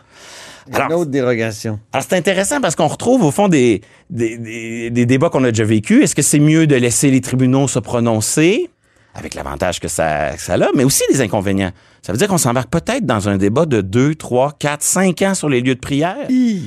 Une 0.69 0.93
autre 0.93 1.09
dérogation. 1.09 1.79
Alors, 1.93 2.05
c'est 2.07 2.17
intéressant 2.17 2.59
parce 2.59 2.75
qu'on 2.75 2.87
retrouve 2.87 3.23
au 3.23 3.31
fond 3.31 3.47
des, 3.47 3.79
des, 4.09 4.37
des- 4.37 4.89
des 4.89 5.05
débats 5.05 5.29
qu'on 5.29 5.45
a 5.45 5.51
déjà 5.51 5.63
vécus. 5.63 6.03
Est-ce 6.03 6.13
que 6.15 6.21
c'est 6.21 6.39
mieux 6.39 6.67
de 6.67 6.75
laisser 6.75 7.09
les 7.09 7.21
tribunaux 7.21 7.69
se 7.69 7.79
prononcer, 7.79 8.69
avec 9.15 9.33
l'avantage 9.33 9.79
que 9.79 9.87
ça, 9.87 10.31
que 10.35 10.41
ça 10.41 10.55
a, 10.55 10.67
mais 10.75 10.83
aussi 10.83 11.03
des 11.09 11.21
inconvénients? 11.21 11.71
Ça 12.07 12.13
veut 12.13 12.17
dire 12.17 12.29
qu'on 12.29 12.37
s'embarque 12.37 12.69
peut-être 12.69 13.05
dans 13.05 13.27
un 13.27 13.35
débat 13.35 13.65
de 13.65 13.81
2, 13.81 14.15
3, 14.15 14.53
4, 14.57 14.81
5 14.81 15.21
ans 15.23 15.33
sur 15.33 15.49
les 15.49 15.59
lieux 15.59 15.75
de 15.75 15.79
prière, 15.81 16.15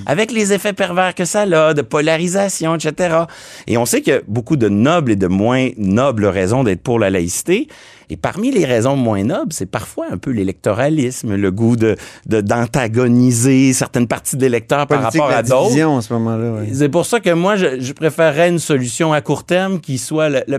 avec 0.05 0.33
les 0.33 0.53
effets 0.53 0.75
pervers 0.75 1.15
que 1.15 1.25
ça 1.25 1.41
a, 1.43 1.73
de 1.73 1.81
polarisation, 1.81 2.75
etc. 2.75 3.21
Et 3.67 3.79
on 3.79 3.87
sait 3.87 4.03
qu'il 4.03 4.13
y 4.13 4.17
a 4.17 4.21
beaucoup 4.29 4.57
de 4.57 4.69
nobles 4.69 5.13
et 5.13 5.17
de 5.17 5.29
moins 5.29 5.71
nobles 5.79 6.27
raisons 6.27 6.63
d'être 6.63 6.83
pour 6.83 6.99
la 6.99 7.09
laïcité. 7.09 7.69
Et 8.11 8.19
parmi 8.19 8.51
les 8.51 8.67
raisons 8.67 8.97
moins 8.97 9.25
nobles, 9.25 9.53
c'est 9.55 9.71
parfois 9.71 10.07
un 10.11 10.19
peu 10.19 10.31
l'électoralisme, 10.31 11.35
le 11.37 11.51
goût 11.51 11.77
de 11.77 11.97
de- 12.27 12.43
d'antagoniser 12.43 13.73
certaines 13.73 14.09
parties 14.09 14.37
de 14.37 14.43
l'électeur 14.43 14.87
par 14.87 14.99
rapport 15.05 15.31
à 15.31 15.43
d'autres. 15.43 15.83
en 15.87 16.01
ce 16.03 16.13
moment-là. 16.13 16.53
ouais. 16.53 16.69
C'est 16.75 16.89
pour 16.91 17.07
ça 17.07 17.21
que 17.21 17.31
moi, 17.31 17.57
je, 17.57 17.81
je 17.81 17.93
préférerais 17.95 18.51
une 18.51 18.59
solution 18.59 19.13
à 19.15 19.21
court 19.21 19.45
terme 19.45 19.81
qui 19.81 19.97
soit 19.97 20.29
le, 20.29 20.43
le 20.49 20.59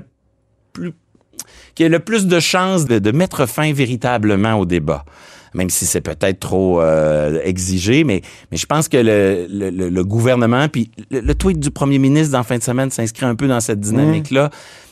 plus 0.73 0.93
qui 1.75 1.83
ait 1.83 1.89
le 1.89 1.99
plus 1.99 2.27
de 2.27 2.39
chances 2.39 2.85
de, 2.85 2.99
de 2.99 3.11
mettre 3.11 3.45
fin 3.45 3.73
véritablement 3.73 4.55
au 4.55 4.65
débat. 4.65 5.05
Même 5.53 5.69
si 5.69 5.85
c'est 5.85 6.01
peut-être 6.01 6.39
trop 6.39 6.81
euh, 6.81 7.39
exigé, 7.43 8.03
mais, 8.03 8.21
mais 8.51 8.57
je 8.57 8.65
pense 8.65 8.87
que 8.87 8.97
le, 8.97 9.47
le, 9.49 9.89
le- 9.89 10.03
gouvernement, 10.03 10.67
puis 10.69 10.91
le, 11.09 11.19
le 11.19 11.35
tweet 11.35 11.59
du 11.59 11.71
premier 11.71 11.99
ministre 11.99 12.37
en 12.37 12.43
fin 12.43 12.57
de 12.57 12.63
semaine 12.63 12.89
s'inscrit 12.89 13.25
un 13.25 13.35
peu 13.35 13.47
dans 13.47 13.59
cette 13.59 13.79
dynamique-là, 13.81 14.49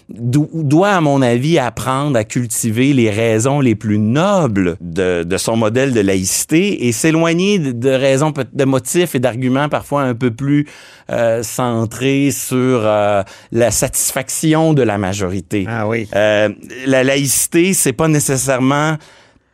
do- 0.10 0.50
doit, 0.54 0.90
à 0.90 1.02
mon 1.02 1.22
avis, 1.22 1.58
apprendre 1.60 2.18
à 2.18 2.26
cultiver 2.26 2.92
les 2.94 3.10
raisons 3.10 3.62
les 3.62 3.76
plus 3.76 4.00
nobles 4.00 4.76
de, 4.82 5.24
de 5.24 5.38
son 5.38 5.56
modèle 5.56 5.94
de 5.94 6.02
laïcité 6.02 6.88
et 6.88 6.92
s'éloigner 6.92 7.58
de, 7.60 7.72
de 7.72 7.90
raisons, 7.90 8.34
de 8.52 8.66
motifs 8.66 9.16
et 9.16 9.20
d'arguments 9.20 9.70
parfois 9.70 10.02
un 10.02 10.16
peu 10.16 10.32
plus 10.32 10.68
euh, 11.10 11.42
centrés 11.42 12.32
sur 12.32 12.82
euh, 12.84 13.24
la 13.54 13.72
satisfaction 13.72 14.74
de 14.74 14.82
la 14.84 14.98
majorité. 14.98 15.66
Ah 15.70 15.88
oui. 15.88 16.08
Euh, 16.16 16.50
la 16.86 17.04
laïcité, 17.06 17.74
c'est 17.74 17.94
pas 17.94 18.10
nécessairement 18.10 18.98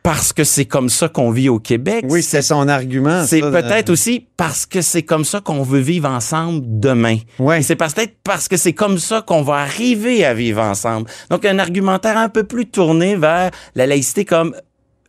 parce 0.06 0.32
que 0.32 0.44
c'est 0.44 0.66
comme 0.66 0.88
ça 0.88 1.08
qu'on 1.08 1.32
vit 1.32 1.48
au 1.48 1.58
Québec. 1.58 2.04
Oui, 2.08 2.22
c'est 2.22 2.40
son 2.40 2.68
argument. 2.68 3.24
C'est 3.26 3.40
peut-être 3.40 3.90
euh, 3.90 3.92
aussi 3.92 4.24
parce 4.36 4.64
que 4.64 4.80
c'est 4.80 5.02
comme 5.02 5.24
ça 5.24 5.40
qu'on 5.40 5.64
veut 5.64 5.80
vivre 5.80 6.08
ensemble 6.08 6.62
demain. 6.64 7.16
Ouais. 7.40 7.60
C'est 7.62 7.74
peut-être 7.74 8.14
parce 8.22 8.46
que 8.46 8.56
c'est 8.56 8.72
comme 8.72 8.98
ça 8.98 9.20
qu'on 9.22 9.42
va 9.42 9.54
arriver 9.56 10.24
à 10.24 10.32
vivre 10.32 10.62
ensemble. 10.62 11.10
Donc, 11.28 11.44
un 11.44 11.58
argumentaire 11.58 12.16
un 12.16 12.28
peu 12.28 12.44
plus 12.44 12.66
tourné 12.66 13.16
vers 13.16 13.50
la 13.74 13.86
laïcité 13.88 14.24
comme 14.24 14.54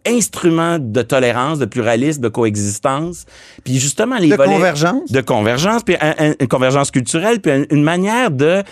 instrument 0.07 0.79
de 0.79 1.01
tolérance, 1.03 1.59
de 1.59 1.65
pluralisme, 1.65 2.21
de 2.21 2.29
coexistence. 2.29 3.25
Puis 3.63 3.77
justement, 3.77 4.17
les 4.17 4.29
De 4.29 4.35
volets- 4.35 4.53
convergence? 4.55 5.11
de 5.11 5.21
convergence, 5.21 5.83
puis 5.83 5.95
un- 6.01 6.15
un- 6.17 6.33
une 6.39 6.47
convergence 6.47 6.89
culturelle, 6.89 7.39
puis 7.39 7.51
un- 7.51 7.65
une 7.69 7.83
manière 7.83 8.31
de, 8.31 8.63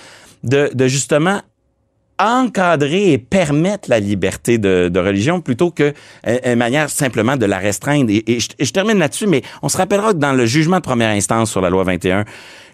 de, 0.43 0.71
de 0.73 0.87
justement 0.87 1.41
encadrer 2.19 3.11
et 3.11 3.17
permettre 3.17 3.89
la 3.89 3.99
liberté 3.99 4.57
de, 4.57 4.99
religion 4.99 5.41
plutôt 5.41 5.71
que 5.71 5.93
euh, 6.27 6.55
manière 6.55 6.89
simplement 6.89 7.35
de 7.35 7.45
la 7.45 7.57
restreindre. 7.57 8.09
Et, 8.09 8.23
et 8.27 8.39
je, 8.39 8.49
et 8.57 8.65
je 8.65 8.71
termine 8.71 8.97
là-dessus, 8.97 9.27
mais 9.27 9.41
on 9.61 9.69
se 9.69 9.77
rappellera 9.77 10.13
que 10.13 10.17
dans 10.17 10.33
le 10.33 10.45
jugement 10.45 10.77
de 10.77 10.81
première 10.81 11.09
instance 11.09 11.51
sur 11.51 11.61
la 11.61 11.69
loi 11.69 11.83
21, 11.83 12.25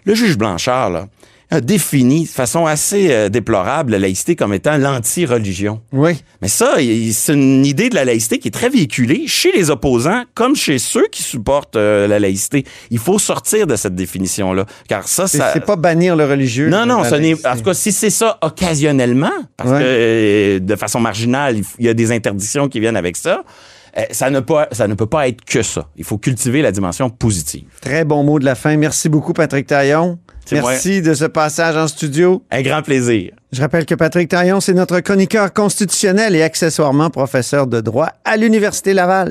le 0.04 0.14
juge 0.14 0.38
Blanchard 0.38 0.90
là, 0.90 1.06
a 1.52 1.60
défini 1.60 2.24
de 2.24 2.28
façon 2.28 2.64
assez 2.66 3.12
euh, 3.12 3.28
déplorable 3.28 3.92
la 3.92 3.98
laïcité 3.98 4.36
comme 4.36 4.54
étant 4.54 4.76
l'anti-religion. 4.78 5.80
Oui. 5.92 6.22
Mais 6.40 6.48
ça, 6.48 6.76
c'est 7.12 7.34
une 7.34 7.66
idée 7.66 7.90
de 7.90 7.94
la 7.94 8.04
laïcité 8.04 8.38
qui 8.38 8.48
est 8.48 8.52
très 8.52 8.70
véhiculée 8.70 9.26
chez 9.26 9.52
les 9.52 9.70
opposants 9.70 10.24
comme 10.34 10.56
chez 10.56 10.78
ceux 10.78 11.06
qui 11.12 11.22
supportent 11.22 11.76
euh, 11.76 12.08
la 12.08 12.18
laïcité. 12.18 12.64
Il 12.90 12.98
faut 12.98 13.18
sortir 13.18 13.66
de 13.66 13.76
cette 13.76 13.94
définition-là, 13.94 14.64
car 14.88 15.06
ça, 15.06 15.26
C'est 15.28 15.38
ça... 15.38 15.50
c'est 15.52 15.64
pas 15.64 15.76
bannir 15.76 16.16
le 16.16 16.24
religieux. 16.24 16.70
Non, 16.70 16.86
non, 16.86 17.04
ce 17.04 17.14
n'est. 17.16 17.34
En 17.46 17.56
tout 17.56 17.62
cas, 17.64 17.74
si 17.74 17.92
c'est 17.92 18.10
ça 18.10 18.38
occasionnellement, 18.42 19.30
parce 19.56 19.70
Ouais. 19.70 19.78
que 19.78 19.84
euh, 19.84 20.58
de 20.58 20.76
façon 20.76 21.00
marginale, 21.00 21.58
il 21.78 21.86
y 21.86 21.88
a 21.88 21.94
des 21.94 22.12
interdictions 22.12 22.68
qui 22.68 22.80
viennent 22.80 22.96
avec 22.96 23.16
ça, 23.16 23.44
ça, 24.10 24.30
ne 24.30 24.40
peut, 24.40 24.54
ça 24.72 24.88
ne 24.88 24.94
peut 24.94 25.06
pas 25.06 25.28
être 25.28 25.44
que 25.44 25.62
ça. 25.62 25.88
Il 25.96 26.04
faut 26.04 26.18
cultiver 26.18 26.62
la 26.62 26.72
dimension 26.72 27.10
positive. 27.10 27.64
Très 27.80 28.04
bon 28.04 28.22
mot 28.24 28.38
de 28.38 28.44
la 28.44 28.54
fin. 28.54 28.76
Merci 28.76 29.08
beaucoup, 29.08 29.32
Patrick 29.32 29.66
Taillon. 29.66 30.18
Merci 30.50 31.02
de 31.02 31.14
ce 31.14 31.24
passage 31.24 31.76
en 31.76 31.86
studio. 31.86 32.42
Un 32.50 32.62
grand 32.62 32.82
plaisir. 32.82 33.32
Je 33.52 33.60
rappelle 33.60 33.86
que 33.86 33.94
Patrick 33.94 34.28
Taillon, 34.28 34.60
c'est 34.60 34.72
notre 34.72 35.00
chroniqueur 35.00 35.52
constitutionnel 35.52 36.34
et 36.34 36.42
accessoirement 36.42 37.10
professeur 37.10 37.66
de 37.66 37.80
droit 37.80 38.08
à 38.24 38.36
l'Université 38.36 38.94
Laval. 38.94 39.30